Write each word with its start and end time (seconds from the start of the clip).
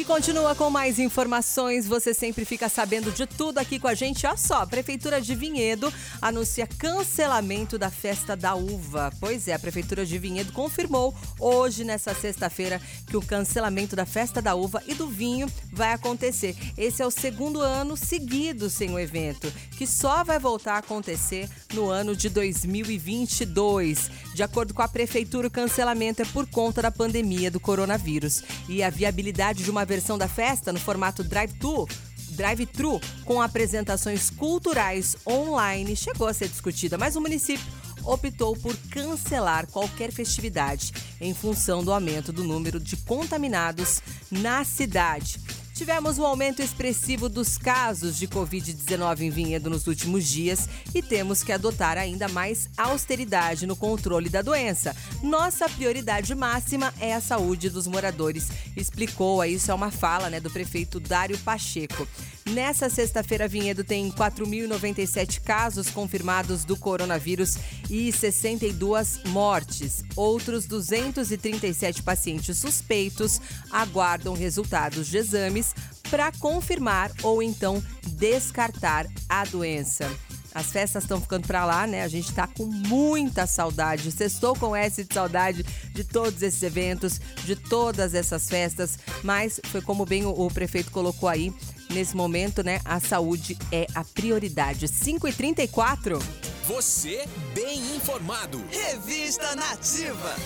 que 0.00 0.04
continua 0.06 0.54
com 0.54 0.70
mais 0.70 0.98
informações. 0.98 1.86
Você 1.86 2.14
sempre 2.14 2.46
fica 2.46 2.70
sabendo 2.70 3.12
de 3.12 3.26
tudo 3.26 3.58
aqui 3.58 3.78
com 3.78 3.86
a 3.86 3.92
gente. 3.92 4.26
Olha 4.26 4.34
só, 4.34 4.64
Prefeitura 4.64 5.20
de 5.20 5.34
Vinhedo 5.34 5.92
anuncia 6.22 6.66
cancelamento 6.66 7.76
da 7.76 7.90
festa 7.90 8.34
da 8.34 8.54
uva. 8.54 9.12
Pois 9.20 9.46
é, 9.46 9.52
a 9.52 9.58
Prefeitura 9.58 10.06
de 10.06 10.18
Vinhedo 10.18 10.52
confirmou 10.52 11.14
hoje, 11.38 11.84
nessa 11.84 12.14
sexta-feira, 12.14 12.80
que 13.08 13.16
o 13.16 13.20
cancelamento 13.20 13.94
da 13.94 14.06
festa 14.06 14.40
da 14.40 14.54
uva 14.54 14.82
e 14.86 14.94
do 14.94 15.06
vinho 15.06 15.46
vai 15.70 15.92
acontecer. 15.92 16.56
Esse 16.78 17.02
é 17.02 17.06
o 17.06 17.10
segundo 17.10 17.60
ano 17.60 17.94
seguido 17.94 18.70
sem 18.70 18.90
o 18.94 18.98
evento, 18.98 19.52
que 19.76 19.86
só 19.86 20.24
vai 20.24 20.38
voltar 20.38 20.76
a 20.76 20.78
acontecer 20.78 21.46
no 21.74 21.90
ano 21.90 22.16
de 22.16 22.30
2022. 22.30 24.10
De 24.34 24.42
acordo 24.42 24.72
com 24.72 24.80
a 24.80 24.88
Prefeitura, 24.88 25.48
o 25.48 25.50
cancelamento 25.50 26.22
é 26.22 26.24
por 26.24 26.46
conta 26.46 26.80
da 26.80 26.90
pandemia 26.90 27.50
do 27.50 27.60
coronavírus. 27.60 28.42
E 28.66 28.82
a 28.82 28.88
viabilidade 28.88 29.62
de 29.62 29.70
uma 29.70 29.89
versão 29.90 30.16
da 30.16 30.28
festa 30.28 30.72
no 30.72 30.78
formato 30.78 31.24
drive-thru 31.24 31.88
drive-thru 32.30 33.00
com 33.24 33.42
apresentações 33.42 34.30
culturais 34.30 35.16
online 35.26 35.96
chegou 35.96 36.28
a 36.28 36.32
ser 36.32 36.48
discutida, 36.48 36.96
mas 36.96 37.16
o 37.16 37.20
município 37.20 37.66
optou 38.04 38.56
por 38.56 38.74
cancelar 38.88 39.66
qualquer 39.66 40.12
festividade 40.12 40.92
em 41.20 41.34
função 41.34 41.82
do 41.82 41.92
aumento 41.92 42.32
do 42.32 42.44
número 42.44 42.78
de 42.78 42.96
contaminados 42.98 44.00
na 44.30 44.64
cidade. 44.64 45.40
Tivemos 45.80 46.18
um 46.18 46.26
aumento 46.26 46.60
expressivo 46.60 47.26
dos 47.26 47.56
casos 47.56 48.18
de 48.18 48.28
Covid-19 48.28 49.20
em 49.22 49.30
Vinhedo 49.30 49.70
nos 49.70 49.86
últimos 49.86 50.28
dias 50.28 50.68
e 50.94 51.00
temos 51.00 51.42
que 51.42 51.52
adotar 51.52 51.96
ainda 51.96 52.28
mais 52.28 52.68
austeridade 52.76 53.66
no 53.66 53.74
controle 53.74 54.28
da 54.28 54.42
doença. 54.42 54.94
Nossa 55.22 55.70
prioridade 55.70 56.34
máxima 56.34 56.92
é 57.00 57.14
a 57.14 57.20
saúde 57.20 57.70
dos 57.70 57.86
moradores, 57.86 58.48
explicou. 58.76 59.42
Isso 59.42 59.70
é 59.70 59.74
uma 59.74 59.90
fala 59.90 60.28
né, 60.28 60.38
do 60.38 60.50
prefeito 60.50 61.00
Dário 61.00 61.38
Pacheco. 61.38 62.06
Nessa 62.52 62.90
sexta-feira, 62.90 63.46
Vinhedo 63.46 63.84
tem 63.84 64.10
4.097 64.10 65.40
casos 65.40 65.88
confirmados 65.88 66.64
do 66.64 66.76
coronavírus 66.76 67.56
e 67.88 68.10
62 68.10 69.22
mortes. 69.26 70.02
Outros 70.16 70.66
237 70.66 72.02
pacientes 72.02 72.58
suspeitos 72.58 73.40
aguardam 73.70 74.34
resultados 74.34 75.06
de 75.06 75.18
exames 75.18 75.74
para 76.10 76.32
confirmar 76.32 77.12
ou 77.22 77.40
então 77.40 77.80
descartar 78.18 79.06
a 79.28 79.44
doença. 79.44 80.10
As 80.54 80.66
festas 80.66 81.04
estão 81.04 81.20
ficando 81.20 81.46
para 81.46 81.64
lá, 81.64 81.86
né? 81.86 82.02
A 82.02 82.08
gente 82.08 82.30
está 82.30 82.46
com 82.46 82.64
muita 82.64 83.46
saudade. 83.46 84.08
Estou 84.20 84.54
com 84.54 84.74
S 84.74 85.04
de 85.04 85.14
saudade 85.14 85.64
de 85.92 86.04
todos 86.04 86.42
esses 86.42 86.62
eventos, 86.62 87.20
de 87.44 87.56
todas 87.56 88.14
essas 88.14 88.48
festas, 88.48 88.98
mas 89.22 89.60
foi 89.66 89.80
como 89.80 90.04
bem 90.04 90.26
o, 90.26 90.30
o 90.30 90.50
prefeito 90.50 90.90
colocou 90.90 91.28
aí, 91.28 91.52
nesse 91.90 92.16
momento, 92.16 92.62
né? 92.62 92.80
A 92.84 93.00
saúde 93.00 93.56
é 93.70 93.86
a 93.94 94.04
prioridade. 94.04 94.88
5 94.88 95.28
e 95.28 95.32
34 95.32 96.18
Você 96.66 97.24
bem 97.54 97.96
informado. 97.96 98.62
Revista 98.70 99.54
Nativa. 99.54 100.36